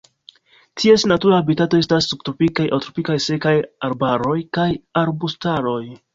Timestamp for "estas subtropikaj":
1.85-2.65